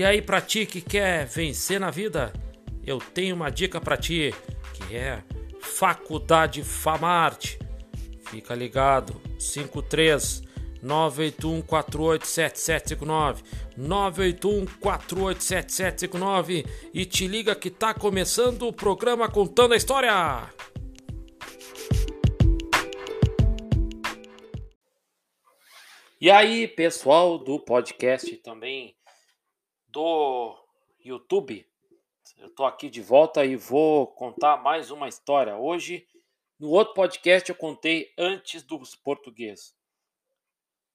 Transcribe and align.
E 0.00 0.02
aí, 0.02 0.22
pra 0.22 0.40
ti 0.40 0.64
que 0.64 0.80
quer 0.80 1.26
vencer 1.26 1.78
na 1.78 1.90
vida, 1.90 2.32
eu 2.86 2.96
tenho 2.96 3.36
uma 3.36 3.50
dica 3.50 3.78
para 3.78 3.98
ti, 3.98 4.34
que 4.72 4.96
é 4.96 5.22
Faculdade 5.60 6.64
Famarte. 6.64 7.58
Fica 8.24 8.54
ligado, 8.54 9.20
53 9.38 10.42
981 10.82 11.60
487759 11.60 13.42
981 13.76 14.64
487759 14.80 16.64
e 16.94 17.04
te 17.04 17.28
liga 17.28 17.54
que 17.54 17.68
tá 17.68 17.92
começando 17.92 18.66
o 18.66 18.72
programa 18.72 19.28
contando 19.28 19.74
a 19.74 19.76
história. 19.76 20.50
E 26.18 26.30
aí, 26.30 26.66
pessoal 26.66 27.38
do 27.38 27.60
podcast 27.60 28.34
também 28.38 28.94
do 29.90 30.56
YouTube. 31.04 31.66
Eu 32.38 32.50
tô 32.50 32.64
aqui 32.64 32.88
de 32.88 33.02
volta 33.02 33.44
e 33.44 33.56
vou 33.56 34.06
contar 34.06 34.56
mais 34.56 34.90
uma 34.90 35.08
história. 35.08 35.56
Hoje, 35.56 36.06
no 36.58 36.70
outro 36.70 36.94
podcast 36.94 37.48
eu 37.48 37.56
contei 37.56 38.12
antes 38.16 38.62
dos 38.62 38.94
portugueses. 38.94 39.76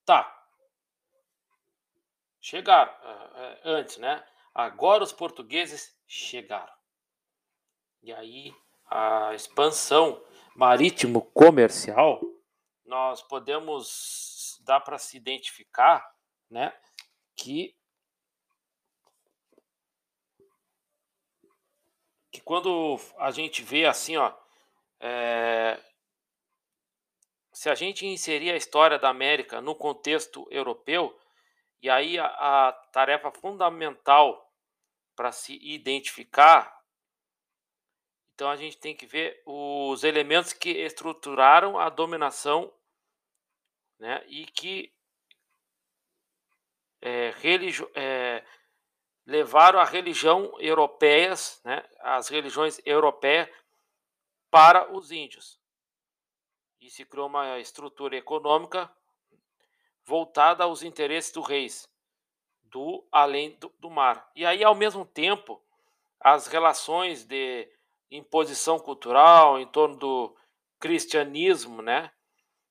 Tá. 0.06 0.32
Chegaram 2.40 2.92
uh, 2.94 3.60
antes, 3.64 3.98
né? 3.98 4.24
Agora 4.54 5.04
os 5.04 5.12
portugueses 5.12 5.98
chegaram. 6.08 6.74
E 8.02 8.14
aí 8.14 8.56
a 8.86 9.34
expansão 9.34 10.24
marítimo 10.56 11.22
comercial, 11.34 12.22
nós 12.86 13.22
podemos 13.22 14.62
dar 14.64 14.80
para 14.80 14.98
se 14.98 15.18
identificar, 15.18 16.08
né, 16.50 16.74
que 17.36 17.76
que 22.36 22.42
quando 22.42 23.00
a 23.18 23.32
gente 23.32 23.62
vê 23.62 23.86
assim, 23.86 24.18
ó, 24.18 24.34
é, 25.00 25.80
se 27.54 27.70
a 27.70 27.76
gente 27.76 28.06
inserir 28.06 28.52
a 28.52 28.58
história 28.58 29.00
da 29.00 29.08
América 29.08 29.62
no 29.62 29.74
contexto 29.74 30.46
europeu, 30.52 31.18
e 31.82 31.90
aí 31.90 32.20
a, 32.20 32.26
a 32.26 32.74
tarefa 32.92 33.32
fundamental 33.32 34.52
para 35.16 35.32
se 35.32 35.58
identificar, 35.62 36.78
então 38.34 38.50
a 38.50 38.58
gente 38.58 38.78
tem 38.78 38.94
que 38.94 39.06
ver 39.06 39.42
os 39.46 40.04
elementos 40.04 40.52
que 40.52 40.72
estruturaram 40.72 41.80
a 41.80 41.88
dominação 41.90 42.74
né, 43.98 44.26
e 44.28 44.46
que 44.46 44.94
é, 47.02 47.34
religio, 47.38 47.90
é, 47.96 48.44
levaram 49.26 49.80
a 49.80 49.86
religião 49.86 50.54
europeias, 50.60 51.60
né, 51.64 51.84
as 52.00 52.28
religiões 52.28 52.80
europeias 52.86 53.50
para 54.52 54.92
os 54.94 55.12
índios 55.12 55.60
e 56.86 56.90
se 56.90 57.04
criou 57.04 57.28
uma 57.28 57.60
estrutura 57.60 58.16
econômica 58.16 58.92
voltada 60.04 60.64
aos 60.64 60.84
interesses 60.84 61.32
do 61.32 61.42
reis, 61.42 61.90
do 62.62 63.04
além 63.12 63.58
do, 63.58 63.74
do 63.80 63.90
mar. 63.90 64.30
E 64.36 64.46
aí, 64.46 64.64
ao 64.64 64.76
mesmo 64.76 65.04
tempo, 65.04 65.60
as 66.20 66.46
relações 66.46 67.26
de 67.26 67.68
imposição 68.12 68.78
cultural 68.78 69.60
em 69.60 69.66
torno 69.66 69.98
do 69.98 70.36
cristianismo, 70.80 71.82
né, 71.82 72.12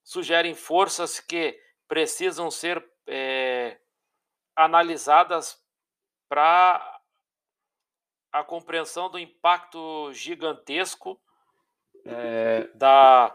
sugerem 0.05 0.55
forças 0.55 1.19
que 1.19 1.61
precisam 1.89 2.51
ser 2.53 2.89
é, 3.09 3.81
analisadas 4.55 5.61
para 6.29 7.01
a 8.33 8.43
compreensão 8.43 9.09
do 9.09 9.19
impacto 9.19 10.13
gigantesco 10.13 11.21
é, 12.05 12.69
da 12.75 13.35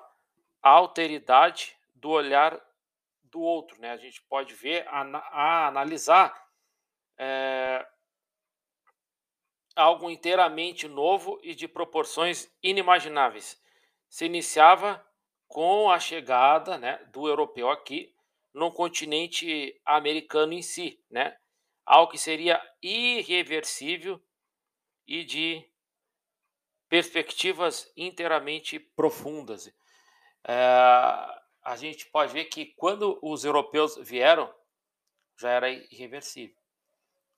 alteridade 0.62 1.78
do 1.96 2.10
olhar 2.10 2.60
do 3.24 3.42
outro. 3.42 3.80
Né? 3.80 3.92
A 3.92 3.98
gente 3.98 4.22
pode 4.24 4.54
ver, 4.54 4.86
a, 4.88 5.02
a 5.02 5.68
analisar 5.68 6.50
é, 7.18 7.86
algo 9.76 10.10
inteiramente 10.10 10.88
novo 10.88 11.40
e 11.44 11.56
de 11.56 11.68
proporções 11.68 12.52
inimagináveis. 12.62 13.62
Se 14.10 14.26
iniciava 14.26 15.06
com 15.48 15.90
a 15.90 16.00
chegada 16.00 16.78
né, 16.78 16.98
do 17.12 17.28
europeu 17.28 17.70
aqui 17.70 18.14
no 18.54 18.72
continente 18.72 19.80
americano 19.86 20.54
em 20.54 20.62
si, 20.62 21.02
né? 21.10 21.38
Algo 21.90 22.12
que 22.12 22.20
seria 22.20 22.62
irreversível 22.84 24.22
e 25.08 25.24
de 25.24 25.68
perspectivas 26.88 27.92
inteiramente 27.98 28.80
profundas. 28.80 29.74
É, 30.48 30.54
a 31.64 31.76
gente 31.76 32.06
pode 32.12 32.32
ver 32.32 32.46
que 32.46 32.68
quando 32.78 33.18
os 33.24 33.44
europeus 33.44 33.98
vieram, 33.98 34.54
já 35.36 35.50
era 35.50 35.72
irreversível. 35.72 36.56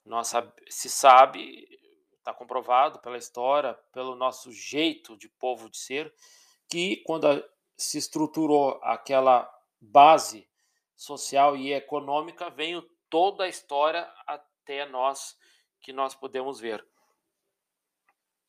Nossa, 0.04 0.54
se 0.68 0.90
sabe, 0.90 1.66
está 2.18 2.34
comprovado 2.34 2.98
pela 2.98 3.16
história, 3.16 3.72
pelo 3.90 4.14
nosso 4.14 4.52
jeito 4.52 5.16
de 5.16 5.30
povo 5.30 5.70
de 5.70 5.78
ser, 5.78 6.14
que 6.68 6.98
quando 7.06 7.42
se 7.74 7.96
estruturou 7.96 8.78
aquela 8.82 9.50
base 9.80 10.46
social 10.94 11.56
e 11.56 11.72
econômica, 11.72 12.50
veio 12.50 12.86
toda 13.12 13.44
a 13.44 13.48
história 13.48 14.10
até 14.26 14.86
nós 14.86 15.38
que 15.82 15.92
nós 15.92 16.14
podemos 16.14 16.58
ver. 16.58 16.82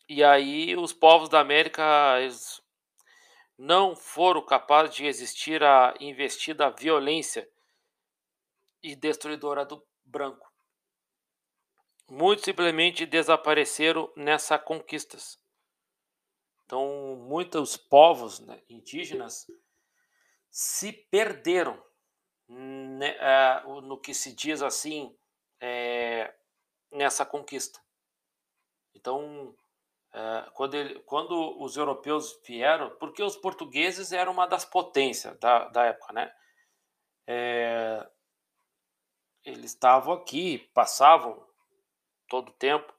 E 0.07 0.24
aí 0.24 0.74
os 0.78 0.94
povos 0.94 1.28
da 1.28 1.41
América 1.41 2.18
não 3.57 3.94
foram 3.94 4.41
capazes 4.41 4.96
de 4.96 5.03
resistir 5.03 5.62
à 5.62 5.94
investida 6.00 6.69
violência 6.69 7.46
e 8.81 8.96
destruidora 8.96 9.66
do 9.66 9.85
branco. 10.06 10.50
Muitos 12.09 12.46
simplesmente 12.46 13.06
desapareceram 13.06 14.09
nessas 14.16 14.62
conquistas. 14.63 15.38
Então, 16.66 17.18
muitos 17.18 17.75
povos 17.75 18.40
né, 18.40 18.62
indígenas 18.69 19.46
se 20.50 20.94
perderam 20.94 21.84
no 22.48 24.00
que 24.00 24.14
se 24.14 24.34
diz 24.34 24.62
assim 24.62 25.16
é, 25.59 26.34
nessa 26.92 27.26
conquista. 27.26 27.80
Então, 28.94 29.56
Uh, 30.16 30.52
quando, 30.52 30.76
ele, 30.76 31.00
quando 31.06 31.59
os 31.59 31.76
europeus 31.76 32.40
vieram, 32.46 32.96
porque 32.98 33.24
os 33.24 33.36
portugueses 33.36 34.12
eram 34.12 34.32
uma 34.32 34.46
das 34.46 34.64
potências 34.64 35.36
da, 35.40 35.68
da 35.70 35.86
época, 35.86 36.14
né? 36.14 36.32
É, 37.26 38.08
eles 39.44 39.72
estavam 39.72 40.14
aqui, 40.14 40.59
passavam 40.72 41.44
todo 42.30 42.50
o 42.50 42.53
tempo, 42.53 42.94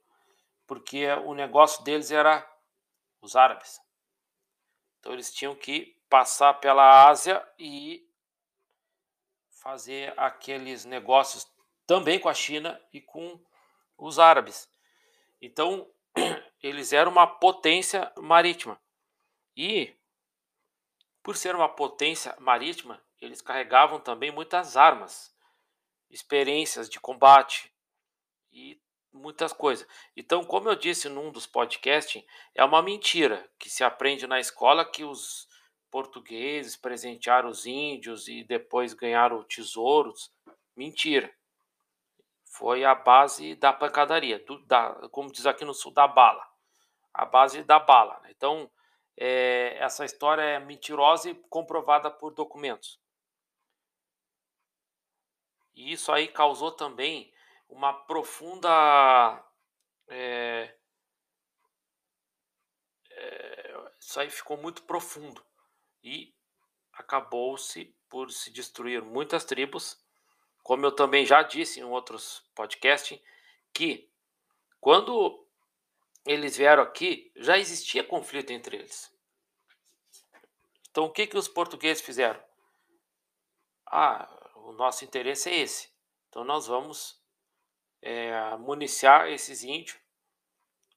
porque 0.67 1.07
o 1.25 1.33
negócio 1.33 1.81
deles 1.85 2.11
era 2.11 2.45
os 3.21 3.37
árabes. 3.37 3.79
Então 4.99 5.13
eles 5.13 5.33
tinham 5.33 5.55
que 5.55 5.97
passar 6.09 6.55
pela 6.55 7.07
Ásia 7.07 7.41
e 7.57 8.05
fazer 9.65 10.13
aqueles 10.15 10.85
negócios 10.85 11.51
também 11.87 12.19
com 12.19 12.29
a 12.29 12.35
China 12.35 12.79
e 12.93 13.01
com 13.01 13.43
os 13.97 14.19
árabes. 14.19 14.69
Então 15.41 15.89
eles 16.61 16.93
eram 16.93 17.11
uma 17.11 17.25
potência 17.25 18.13
marítima. 18.15 18.79
E, 19.57 19.95
por 21.23 21.35
ser 21.35 21.55
uma 21.55 21.67
potência 21.67 22.35
marítima, 22.39 23.03
eles 23.19 23.41
carregavam 23.41 23.99
também 23.99 24.29
muitas 24.29 24.77
armas, 24.77 25.35
experiências 26.11 26.87
de 26.87 26.99
combate 26.99 27.73
e 28.51 28.79
muitas 29.11 29.51
coisas. 29.51 29.87
Então, 30.15 30.43
como 30.43 30.69
eu 30.69 30.75
disse 30.75 31.09
num 31.09 31.31
dos 31.31 31.47
podcasts, 31.47 32.23
é 32.53 32.63
uma 32.63 32.83
mentira 32.83 33.49
que 33.57 33.67
se 33.67 33.83
aprende 33.83 34.27
na 34.27 34.39
escola 34.39 34.85
que 34.85 35.03
os 35.03 35.47
portugueses 35.95 36.75
presentearam 36.75 37.47
os 37.47 37.65
índios 37.65 38.27
e 38.27 38.43
depois 38.43 38.93
ganharam 38.93 39.41
tesouros. 39.43 40.29
Mentira 40.75 41.33
foi 42.43 42.83
a 42.83 42.93
base 42.93 43.55
da 43.55 43.71
pancadaria, 43.71 44.39
do, 44.39 44.59
da, 44.65 45.07
como 45.07 45.31
diz 45.31 45.45
aqui 45.45 45.63
no 45.63 45.73
sul, 45.73 45.93
da 45.93 46.05
bala. 46.05 46.45
A 47.13 47.23
base 47.23 47.63
da 47.63 47.79
bala. 47.79 48.19
Né? 48.19 48.31
Então, 48.31 48.69
é, 49.15 49.77
essa 49.79 50.03
história 50.03 50.41
é 50.41 50.59
mentirosa 50.59 51.29
e 51.29 51.35
comprovada 51.49 52.11
por 52.11 52.33
documentos. 52.33 52.99
E 55.73 55.93
isso 55.93 56.11
aí 56.11 56.27
causou 56.27 56.73
também 56.73 57.33
uma 57.69 57.93
profunda. 57.93 59.41
É, 60.09 60.75
é, 63.11 63.91
isso 63.97 64.19
aí 64.19 64.29
ficou 64.29 64.57
muito 64.57 64.83
profundo. 64.83 65.41
E 66.05 66.33
acabou-se 66.93 67.93
por 68.07 68.31
se 68.31 68.49
destruir 68.49 69.01
muitas 69.01 69.43
tribos 69.43 70.05
como 70.65 70.83
eu 70.83 70.91
também 70.91 71.23
já 71.27 71.43
disse 71.43 71.79
em 71.79 71.83
outros 71.83 72.43
podcasts, 72.55 73.21
que 73.71 74.09
quando 74.81 75.47
eles 76.25 76.57
vieram 76.57 76.81
aqui, 76.81 77.31
já 77.35 77.55
existia 77.55 78.03
conflito 78.03 78.49
entre 78.49 78.77
eles. 78.77 79.15
Então, 80.89 81.05
o 81.05 81.11
que, 81.11 81.27
que 81.27 81.37
os 81.37 81.47
portugueses 81.47 82.01
fizeram? 82.01 82.43
Ah, 83.85 84.27
o 84.55 84.71
nosso 84.71 85.05
interesse 85.05 85.51
é 85.51 85.59
esse. 85.59 85.93
Então, 86.29 86.43
nós 86.43 86.65
vamos 86.65 87.23
é, 88.01 88.57
municiar 88.57 89.29
esses 89.29 89.63
índios 89.63 89.99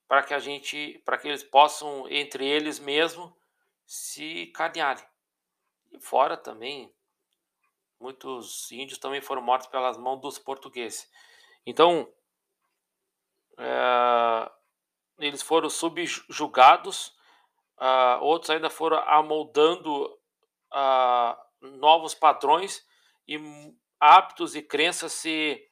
para 0.07 0.23
que 0.23 0.33
a 0.33 0.39
gente, 0.39 0.99
para 1.05 1.19
que 1.19 1.27
eles 1.27 1.43
possam 1.43 2.09
entre 2.09 2.43
eles 2.43 2.79
mesmo 2.79 3.37
se 3.89 4.45
cadearem. 4.53 5.03
E 5.91 5.99
fora 5.99 6.37
também 6.37 6.93
muitos 7.99 8.71
índios 8.71 8.99
também 8.99 9.19
foram 9.19 9.41
mortos 9.41 9.67
pelas 9.67 9.97
mãos 9.97 10.21
dos 10.21 10.37
portugueses. 10.37 11.11
Então, 11.65 12.07
é, 13.57 14.51
eles 15.17 15.41
foram 15.41 15.71
subjugados, 15.71 17.07
uh, 17.79 18.21
outros 18.21 18.51
ainda 18.51 18.69
foram 18.69 18.99
amoldando 18.99 20.05
uh, 20.05 21.67
novos 21.79 22.13
padrões 22.13 22.87
e 23.27 23.37
hábitos 23.99 24.55
e 24.55 24.61
crenças 24.61 25.13
se 25.13 25.67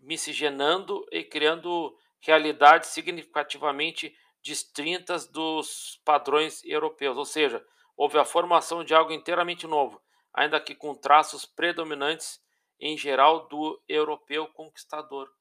miscigenando 0.00 1.06
e 1.12 1.22
criando 1.22 1.96
realidades 2.20 2.90
significativamente 2.90 4.14
distintas 4.42 5.26
dos 5.26 6.00
padrões 6.04 6.64
europeus, 6.64 7.16
ou 7.16 7.24
seja, 7.24 7.64
houve 7.96 8.18
a 8.18 8.24
formação 8.24 8.82
de 8.82 8.94
algo 8.94 9.12
inteiramente 9.12 9.66
novo, 9.66 10.02
ainda 10.34 10.60
que 10.60 10.74
com 10.74 10.94
traços 10.94 11.46
predominantes 11.46 12.42
em 12.80 12.98
geral 12.98 13.46
do 13.46 13.80
europeu 13.88 14.48
conquistador. 14.48 15.32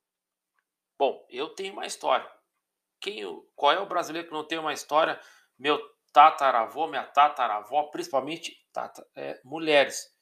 Bom, 0.98 1.26
eu 1.30 1.50
tenho 1.50 1.74
uma 1.74 1.88
história. 1.88 2.30
Quem, 3.00 3.24
qual 3.56 3.72
é 3.72 3.80
o 3.80 3.88
brasileiro 3.88 4.28
que 4.28 4.34
não 4.34 4.46
tem 4.46 4.60
uma 4.60 4.74
história? 4.74 5.20
Meu 5.58 5.82
tataravô, 6.14 6.86
minha 6.86 7.04
tataravó, 7.04 7.84
principalmente 7.86 8.56
tata, 8.72 9.04
é, 9.16 9.42
mulheres. 9.44 10.16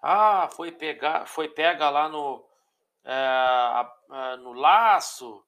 Ah, 0.00 0.48
foi 0.52 0.70
pegar, 0.70 1.26
foi 1.26 1.48
pega 1.48 1.90
lá 1.90 2.08
no 2.08 2.46
é, 3.04 4.36
no 4.38 4.52
laço, 4.52 5.44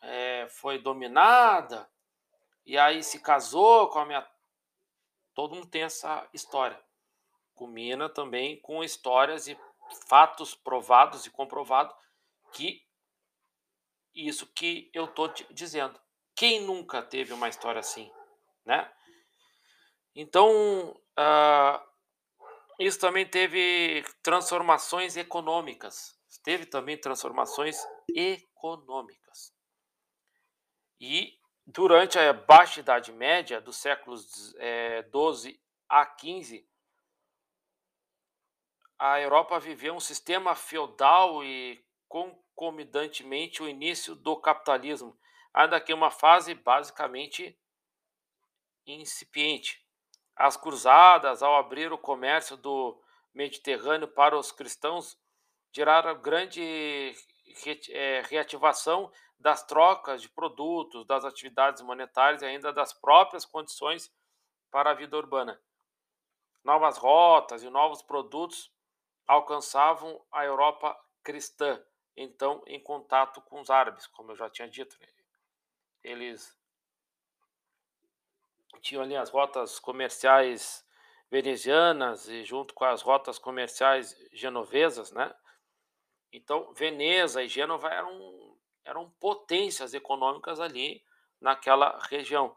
é, 0.00 0.46
foi 0.48 0.78
dominada 0.78 1.88
e 2.64 2.76
aí 2.76 3.02
se 3.02 3.20
casou 3.20 3.88
com 3.88 3.98
a 3.98 4.06
minha. 4.06 4.30
Todo 5.34 5.54
mundo 5.54 5.66
tem 5.66 5.82
essa 5.82 6.28
história. 6.32 6.78
Culmina 7.54 8.08
também 8.08 8.60
com 8.60 8.84
histórias 8.84 9.48
e 9.48 9.58
fatos 10.06 10.54
provados 10.54 11.26
e 11.26 11.30
comprovados 11.30 11.96
que 12.52 12.86
isso 14.14 14.46
que 14.46 14.90
eu 14.92 15.06
estou 15.06 15.28
dizendo. 15.50 15.98
Quem 16.34 16.60
nunca 16.60 17.02
teve 17.02 17.32
uma 17.32 17.48
história 17.48 17.80
assim, 17.80 18.10
né? 18.64 18.92
Então, 20.14 20.90
uh, 20.90 21.88
isso 22.78 22.98
também 22.98 23.26
teve 23.26 24.04
transformações 24.22 25.16
econômicas. 25.16 26.16
Teve 26.44 26.66
também 26.66 27.00
transformações 27.00 27.78
econômicas. 28.14 29.52
E 31.00 31.38
durante 31.66 32.18
a 32.18 32.32
Baixa 32.32 32.80
Idade 32.80 33.12
Média, 33.12 33.60
dos 33.60 33.76
séculos 33.76 34.54
é, 34.58 35.02
12 35.02 35.60
a 35.88 36.04
15, 36.04 36.66
a 38.98 39.20
Europa 39.20 39.60
viveu 39.60 39.94
um 39.94 40.00
sistema 40.00 40.54
feudal 40.54 41.44
e 41.44 41.80
concomitantemente 42.08 43.62
o 43.62 43.68
início 43.68 44.14
do 44.14 44.36
capitalismo, 44.36 45.16
ainda 45.54 45.80
que 45.80 45.94
uma 45.94 46.10
fase 46.10 46.54
basicamente 46.54 47.56
incipiente. 48.86 49.86
As 50.34 50.56
cruzadas, 50.56 51.42
ao 51.42 51.56
abrir 51.56 51.92
o 51.92 51.98
comércio 51.98 52.56
do 52.56 53.00
Mediterrâneo 53.32 54.08
para 54.08 54.36
os 54.36 54.50
cristãos, 54.50 55.16
geraram 55.72 56.20
grande 56.20 57.14
reativação 58.28 59.10
das 59.38 59.64
trocas 59.64 60.20
de 60.22 60.28
produtos, 60.28 61.06
das 61.06 61.24
atividades 61.24 61.82
monetárias 61.82 62.42
e 62.42 62.46
ainda 62.46 62.72
das 62.72 62.92
próprias 62.92 63.44
condições 63.44 64.12
para 64.70 64.90
a 64.90 64.94
vida 64.94 65.16
urbana. 65.16 65.60
Novas 66.64 66.98
rotas 66.98 67.62
e 67.62 67.70
novos 67.70 68.02
produtos 68.02 68.72
alcançavam 69.26 70.20
a 70.32 70.44
Europa 70.44 70.98
cristã, 71.22 71.82
então 72.16 72.62
em 72.66 72.80
contato 72.80 73.40
com 73.42 73.60
os 73.60 73.70
árabes, 73.70 74.06
como 74.06 74.32
eu 74.32 74.36
já 74.36 74.50
tinha 74.50 74.68
dito. 74.68 74.98
Né? 75.00 75.06
Eles 76.02 76.58
tinham 78.80 79.02
ali 79.02 79.16
as 79.16 79.30
rotas 79.30 79.78
comerciais 79.78 80.86
venezianas 81.30 82.28
e 82.28 82.44
junto 82.44 82.74
com 82.74 82.84
as 82.84 83.02
rotas 83.02 83.38
comerciais 83.38 84.16
genovesas, 84.32 85.12
né? 85.12 85.34
Então, 86.32 86.72
Veneza 86.74 87.42
e 87.42 87.48
Gênova 87.48 87.88
eram, 87.88 88.56
eram 88.84 89.10
potências 89.18 89.94
econômicas 89.94 90.60
ali 90.60 91.02
naquela 91.40 91.98
região. 92.02 92.54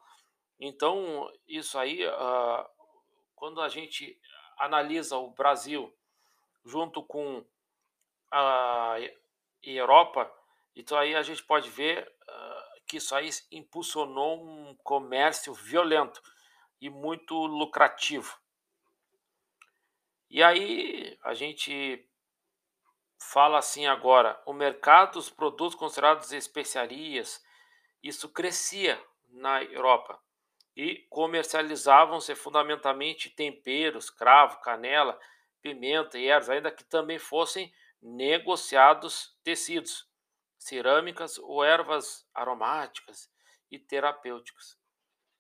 Então, 0.60 1.32
isso 1.48 1.78
aí, 1.80 2.06
uh, 2.06 2.66
quando 3.36 3.62
a 3.62 3.70
gente 3.70 4.20
analisa 4.58 5.18
o 5.18 5.32
Brasil 5.32 5.92
junto 6.64 7.02
com 7.04 7.44
a 8.30 8.98
Europa, 9.64 10.32
então 10.76 10.98
aí 10.98 11.16
a 11.16 11.24
gente 11.24 11.44
pode 11.44 11.70
ver 11.70 12.08
uh, 12.08 12.82
que 12.86 12.98
isso 12.98 13.16
aí 13.16 13.30
impulsionou 13.52 14.44
um 14.44 14.76
comércio 14.84 15.54
violento 15.54 16.22
e 16.80 16.90
muito 16.90 17.36
lucrativo. 17.46 18.40
E 20.30 20.42
aí 20.42 21.18
a 21.24 21.34
gente 21.34 22.08
fala 23.22 23.60
assim 23.60 23.86
agora, 23.86 24.42
o 24.46 24.52
mercado 24.52 25.14
dos 25.14 25.30
produtos 25.30 25.76
considerados 25.76 26.32
especiarias, 26.32 27.46
isso 28.02 28.28
crescia 28.28 29.00
na 29.30 29.64
Europa 29.64 30.20
e 30.76 31.06
comercializavam-se 31.10 32.34
fundamentalmente 32.34 33.30
temperos, 33.30 34.10
cravo, 34.10 34.60
canela, 34.62 35.20
pimenta 35.62 36.18
e 36.18 36.28
ervas, 36.28 36.50
ainda 36.50 36.72
que 36.72 36.84
também 36.84 37.20
fossem 37.20 37.72
negociados 38.02 39.38
tecidos, 39.44 40.10
cerâmicas 40.58 41.38
ou 41.38 41.64
ervas 41.64 42.28
aromáticas 42.34 43.32
e 43.70 43.78
terapêuticas. 43.78 44.80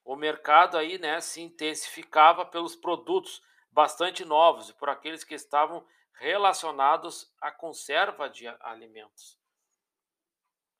O 0.05 0.15
mercado 0.15 0.77
aí, 0.77 1.00
né, 1.00 1.19
se 1.19 1.41
intensificava 1.41 2.45
pelos 2.45 2.75
produtos 2.75 3.41
bastante 3.71 4.23
novos 4.23 4.69
e 4.69 4.73
por 4.73 4.89
aqueles 4.89 5.23
que 5.23 5.33
estavam 5.33 5.85
relacionados 6.21 7.33
à 7.41 7.51
conserva 7.51 8.29
de 8.29 8.47
alimentos. 8.59 9.39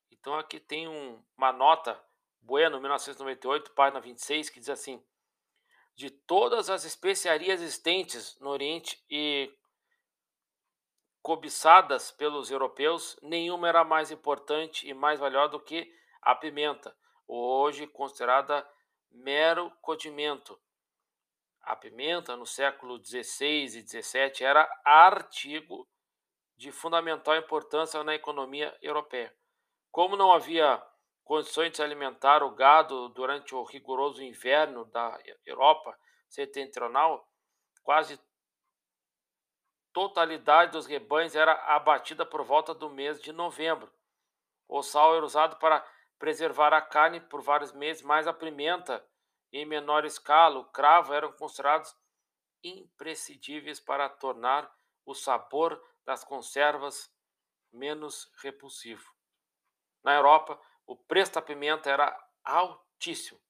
Então 0.08 0.38
aqui 0.38 0.60
tem 0.60 0.86
um, 0.86 1.20
uma 1.36 1.52
nota, 1.52 2.00
Bueno, 2.40 2.80
1998, 2.80 3.72
página 3.72 4.00
26, 4.00 4.50
que 4.50 4.60
diz 4.60 4.68
assim: 4.68 5.04
de 5.96 6.10
todas 6.10 6.70
as 6.70 6.84
especiarias 6.84 7.60
existentes 7.60 8.38
no 8.38 8.50
Oriente 8.50 9.04
e 9.10 9.52
cobiçadas 11.20 12.12
pelos 12.12 12.50
europeus, 12.50 13.16
nenhuma 13.20 13.68
era 13.68 13.84
mais 13.84 14.12
importante 14.12 14.88
e 14.88 14.94
mais 14.94 15.18
valiosa 15.18 15.52
do 15.52 15.60
que 15.60 15.92
a 16.20 16.36
pimenta, 16.36 16.96
hoje 17.26 17.86
considerada 17.88 18.68
mero 19.10 19.72
condimento, 19.80 20.60
a 21.62 21.76
pimenta, 21.76 22.36
no 22.36 22.44
século 22.44 23.02
XVI 23.04 23.64
e 23.64 23.86
XVII, 23.86 24.44
era 24.44 24.68
artigo 24.84 25.88
de 26.56 26.72
fundamental 26.72 27.36
importância 27.36 28.02
na 28.02 28.14
economia 28.14 28.76
europeia. 28.82 29.34
Como 29.90 30.16
não 30.16 30.32
havia 30.32 30.82
condições 31.24 31.72
de 31.72 31.82
alimentar 31.82 32.42
o 32.42 32.50
gado 32.50 33.08
durante 33.10 33.54
o 33.54 33.62
rigoroso 33.62 34.22
inverno 34.22 34.84
da 34.86 35.18
Europa 35.46 35.96
setentrional, 36.28 37.28
quase 37.82 38.20
totalidade 39.92 40.72
dos 40.72 40.86
rebanhos 40.86 41.36
era 41.36 41.52
abatida 41.74 42.24
por 42.24 42.42
volta 42.42 42.74
do 42.74 42.90
mês 42.90 43.20
de 43.20 43.32
novembro. 43.32 43.92
O 44.66 44.82
sal 44.82 45.14
era 45.14 45.24
usado 45.24 45.56
para 45.56 45.86
preservar 46.18 46.72
a 46.72 46.80
carne 46.80 47.20
por 47.20 47.42
vários 47.42 47.72
meses, 47.72 48.02
mas 48.02 48.26
a 48.26 48.32
pimenta 48.32 49.04
em 49.52 49.66
menor 49.66 50.04
escala, 50.04 50.58
o 50.58 50.64
cravo 50.64 51.12
eram 51.12 51.32
considerados 51.32 51.94
imprescindíveis 52.64 53.78
para 53.78 54.08
tornar 54.08 54.72
o 55.04 55.14
sabor 55.14 55.82
das 56.04 56.24
conservas 56.24 57.12
menos 57.70 58.30
repulsivo. 58.42 59.12
Na 60.02 60.14
Europa, 60.14 60.60
o 60.86 60.96
preço 60.96 61.32
da 61.32 61.42
pimenta 61.42 61.90
era 61.90 62.16
altíssimo 62.42 63.40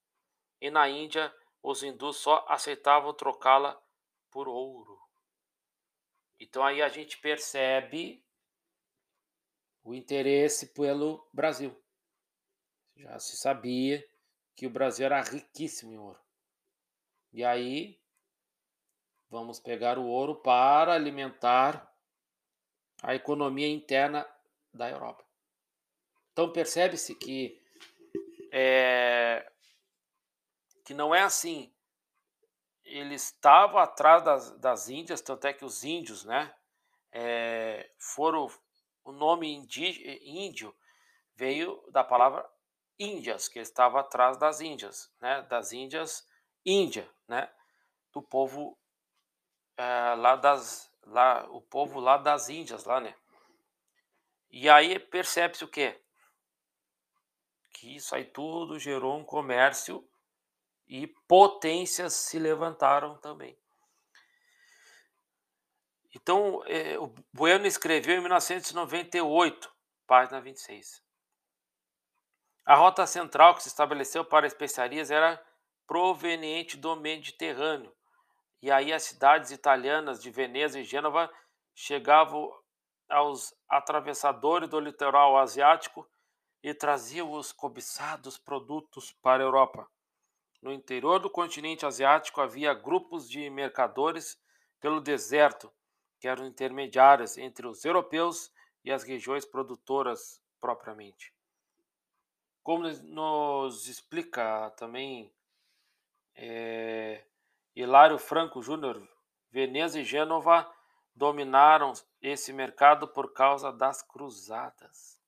e 0.61 0.71
na 0.71 0.89
Índia 0.89 1.35
os 1.63 1.83
hindus 1.83 2.17
só 2.19 2.45
aceitavam 2.49 3.15
trocá-la 3.15 3.81
por 4.31 4.49
ouro. 4.49 5.01
Então 6.39 6.65
aí 6.65 6.83
a 6.83 6.89
gente 6.89 7.19
percebe 7.19 8.25
o 9.85 9.95
interesse 9.95 10.73
pelo 10.73 11.29
Brasil. 11.33 11.77
Já 12.97 13.19
se 13.19 13.37
sabia 13.37 14.07
que 14.63 14.67
o 14.69 14.71
Brasil 14.71 15.07
era 15.07 15.21
riquíssimo 15.21 15.93
em 15.93 15.99
ouro. 15.99 16.21
E 17.33 17.43
aí 17.45 18.01
vamos 19.29 19.59
pegar 19.59 19.99
o 19.99 20.07
ouro 20.07 20.37
para 20.37 20.93
alimentar 20.93 21.93
a 23.03 23.13
economia 23.13 23.67
interna 23.67 24.25
da 24.73 24.89
Europa. 24.89 25.27
Então 26.31 26.53
percebe-se 26.53 27.13
que 27.17 27.61
é, 28.53 29.51
que 30.85 30.95
não 30.95 31.13
é 31.13 31.23
assim. 31.23 31.75
Ele 32.85 33.17
estava 33.17 33.83
atrás 33.83 34.23
das, 34.23 34.57
das 34.61 34.89
Índias, 34.89 35.21
tanto 35.21 35.45
é 35.45 35.53
que 35.53 35.65
os 35.65 35.83
índios, 35.83 36.25
né, 36.25 36.55
é, 37.11 37.91
foram 37.99 38.49
o 39.03 39.11
nome 39.11 39.49
índio 40.23 40.73
veio 41.35 41.83
da 41.91 42.05
palavra 42.05 42.49
Índias, 43.03 43.49
que 43.49 43.59
estava 43.59 44.01
atrás 44.01 44.37
das 44.37 44.61
Índias, 44.61 45.13
né, 45.21 45.43
das 45.43 45.73
Índias, 45.73 46.27
Índia, 46.65 47.09
né, 47.27 47.51
do 48.13 48.23
povo 48.23 48.79
é, 49.77 50.15
lá 50.15 50.37
das, 50.37 50.91
lá 51.05 51.45
o 51.51 51.61
povo 51.61 51.99
lá 51.99 52.17
das 52.17 52.49
Índias, 52.49 52.85
lá, 52.85 53.01
né. 53.01 53.15
E 54.51 54.69
aí 54.69 54.99
percebe-se 54.99 55.65
o 55.65 55.69
quê? 55.69 56.01
Que 57.73 57.97
isso 57.97 58.15
aí 58.15 58.25
tudo 58.25 58.79
gerou 58.79 59.19
um 59.19 59.25
comércio 59.25 60.07
e 60.87 61.07
potências 61.27 62.15
se 62.15 62.39
levantaram 62.39 63.17
também. 63.17 63.59
Então, 66.15 66.63
é, 66.67 66.99
o 66.99 67.13
Bueno 67.33 67.67
escreveu 67.67 68.17
em 68.17 68.21
1998, 68.21 69.73
página 70.07 70.41
26. 70.41 71.03
A 72.65 72.77
rota 72.77 73.07
central 73.07 73.55
que 73.55 73.63
se 73.63 73.69
estabeleceu 73.69 74.25
para 74.25 74.47
especiarias 74.47 75.11
era 75.11 75.43
proveniente 75.87 76.77
do 76.77 76.95
Mediterrâneo. 76.95 77.93
E 78.63 78.71
aí 78.71 78.93
as 78.93 79.03
cidades 79.03 79.51
italianas 79.51 80.23
de 80.23 80.31
Veneza 80.31 80.79
e 80.79 80.85
Gênova 80.85 81.29
chegavam 81.75 82.53
aos 83.09 83.53
atravessadores 83.69 84.69
do 84.69 84.79
litoral 84.79 85.37
asiático 85.37 86.09
e 86.63 86.73
traziam 86.73 87.33
os 87.33 87.51
cobiçados 87.51 88.39
produtos 88.39 89.13
para 89.21 89.43
a 89.43 89.47
Europa. 89.47 89.89
No 90.63 90.73
interior 90.73 91.19
do 91.19 91.29
continente 91.29 91.85
asiático 91.85 92.41
havia 92.41 92.73
grupos 92.73 93.29
de 93.29 93.51
mercadores 93.51 94.41
pelo 94.81 95.01
deserto, 95.01 95.73
que 96.21 96.29
eram 96.29 96.47
intermediários 96.47 97.37
entre 97.37 97.67
os 97.67 97.85
europeus 97.85 98.53
e 98.85 98.93
as 98.93 99.03
regiões 99.03 99.45
produtoras 99.45 100.41
propriamente. 100.61 101.35
Como 102.63 102.89
nos 102.89 103.89
explica 103.89 104.71
também 104.77 105.33
é, 106.35 107.25
Hilário 107.75 108.19
Franco 108.19 108.63
Júnior, 108.63 109.03
Veneza 109.51 110.01
e 110.01 110.05
Gênova 110.05 110.71
dominaram 111.15 111.93
esse 112.21 112.53
mercado 112.53 113.09
por 113.09 113.33
causa 113.33 113.73
das 113.73 114.03
cruzadas. 114.03 115.21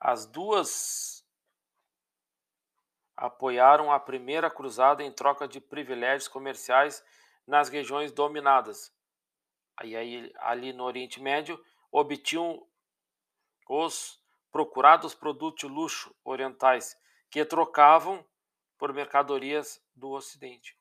As 0.00 0.26
duas 0.26 1.24
apoiaram 3.16 3.92
a 3.92 4.00
primeira 4.00 4.50
cruzada 4.50 5.02
em 5.02 5.12
troca 5.12 5.46
de 5.46 5.60
privilégios 5.60 6.26
comerciais 6.26 7.04
nas 7.46 7.68
regiões 7.68 8.12
dominadas. 8.12 8.92
Aí, 9.76 9.94
aí 9.94 10.32
ali 10.38 10.72
no 10.72 10.84
Oriente 10.84 11.20
Médio 11.20 11.62
obtinham 11.92 12.66
os 13.68 14.20
procurados 14.54 15.16
produtos 15.16 15.68
de 15.68 15.74
luxo 15.74 16.14
orientais 16.22 16.96
que 17.28 17.44
trocavam 17.44 18.24
por 18.78 18.92
mercadorias 18.92 19.82
do 19.96 20.12
Ocidente. 20.12 20.78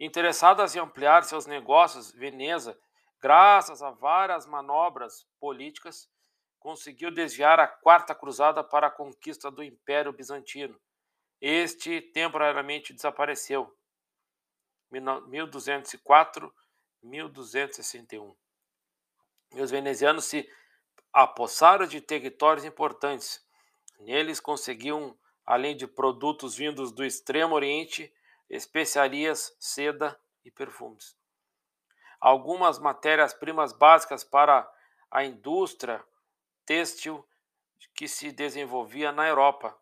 Interessadas 0.00 0.74
em 0.74 0.78
ampliar 0.78 1.22
seus 1.24 1.44
negócios, 1.44 2.10
Veneza, 2.12 2.74
graças 3.20 3.82
a 3.82 3.90
várias 3.90 4.46
manobras 4.46 5.28
políticas, 5.38 6.10
conseguiu 6.58 7.10
desviar 7.10 7.60
a 7.60 7.68
quarta 7.68 8.14
cruzada 8.14 8.64
para 8.64 8.86
a 8.86 8.90
conquista 8.90 9.50
do 9.50 9.62
Império 9.62 10.10
Bizantino 10.10 10.80
este 11.38 12.00
temporariamente 12.00 12.94
desapareceu. 12.94 13.76
1204, 14.90 16.50
1261. 17.02 18.34
E 19.52 19.60
os 19.60 19.70
venezianos 19.70 20.24
se 20.24 20.50
apossaram 21.16 21.86
de 21.86 21.98
territórios 21.98 22.66
importantes. 22.66 23.42
Neles 23.98 24.38
conseguiam, 24.38 25.16
além 25.46 25.74
de 25.74 25.86
produtos 25.86 26.54
vindos 26.54 26.92
do 26.92 27.02
Extremo 27.02 27.54
Oriente, 27.54 28.12
especiarias, 28.50 29.56
seda 29.58 30.20
e 30.44 30.50
perfumes. 30.50 31.16
Algumas 32.20 32.78
matérias-primas 32.78 33.72
básicas 33.72 34.24
para 34.24 34.70
a 35.10 35.24
indústria 35.24 36.04
têxtil 36.66 37.26
que 37.94 38.06
se 38.06 38.30
desenvolvia 38.30 39.10
na 39.10 39.26
Europa, 39.26 39.74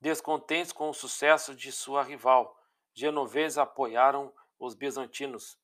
Descontentes 0.00 0.72
com 0.72 0.88
o 0.88 0.94
sucesso 0.94 1.54
de 1.54 1.70
sua 1.70 2.02
rival, 2.02 2.58
genoveses 2.94 3.58
apoiaram 3.58 4.32
os 4.58 4.74
bizantinos 4.74 5.58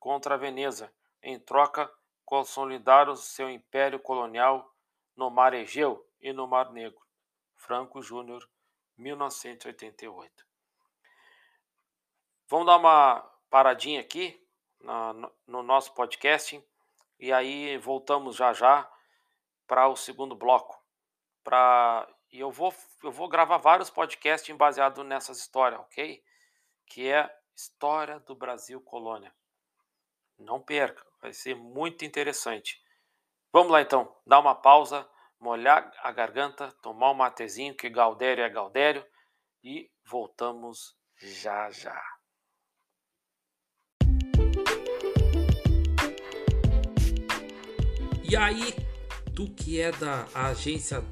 contra 0.00 0.34
a 0.34 0.36
Veneza. 0.36 0.92
Em 1.22 1.38
troca, 1.38 1.88
consolidaram 2.26 3.14
seu 3.16 3.48
império 3.48 4.00
colonial 4.00 4.74
no 5.16 5.30
Mar 5.30 5.54
Egeu 5.54 6.06
e 6.20 6.32
no 6.32 6.46
Mar 6.46 6.72
Negro. 6.72 7.00
Franco 7.54 8.02
Júnior, 8.02 8.46
1988. 8.98 10.44
Vamos 12.48 12.66
dar 12.66 12.76
uma 12.76 13.20
paradinha 13.48 14.00
aqui 14.00 14.44
no 15.46 15.62
nosso 15.62 15.94
podcast 15.94 16.62
e 17.18 17.32
aí 17.32 17.78
voltamos 17.78 18.36
já 18.36 18.52
já 18.52 18.90
para 19.66 19.88
o 19.88 19.96
segundo 19.96 20.36
bloco, 20.36 20.80
para 21.42 22.08
e 22.32 22.40
eu 22.40 22.50
vou, 22.50 22.74
eu 23.02 23.10
vou 23.10 23.28
gravar 23.28 23.56
vários 23.58 23.88
podcasts 23.88 24.54
baseados 24.56 25.04
nessas 25.06 25.38
histórias, 25.38 25.80
ok? 25.80 26.22
Que 26.86 27.08
é 27.08 27.34
História 27.54 28.20
do 28.20 28.34
Brasil 28.34 28.80
Colônia. 28.82 29.34
Não 30.38 30.60
perca, 30.60 31.05
vai 31.20 31.32
ser 31.32 31.54
muito 31.54 32.04
interessante. 32.04 32.80
Vamos 33.52 33.72
lá 33.72 33.80
então, 33.80 34.14
dar 34.26 34.40
uma 34.40 34.54
pausa, 34.54 35.08
molhar 35.40 35.90
a 36.02 36.12
garganta, 36.12 36.70
tomar 36.82 37.10
um 37.10 37.14
matezinho, 37.14 37.76
que 37.76 37.88
Galdério 37.88 38.44
é 38.44 38.48
Galdério, 38.48 39.04
e 39.62 39.90
voltamos 40.04 40.96
já 41.16 41.70
já. 41.70 42.00
E 48.28 48.36
aí, 48.36 48.74
tu 49.34 49.48
que 49.54 49.80
é 49.80 49.92
da 49.92 50.26
agência 50.34 51.02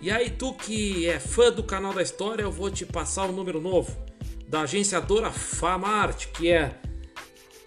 e 0.00 0.12
aí, 0.12 0.30
tu 0.30 0.54
que 0.54 1.08
é 1.08 1.18
fã 1.18 1.50
do 1.50 1.64
canal 1.64 1.92
da 1.92 2.00
história, 2.00 2.42
eu 2.42 2.52
vou 2.52 2.70
te 2.70 2.86
passar 2.86 3.24
o 3.26 3.30
um 3.30 3.32
número 3.32 3.60
novo 3.60 3.96
da 4.46 4.60
agenciadora 4.60 5.32
Famart, 5.32 6.26
que 6.28 6.52
é, 6.52 6.80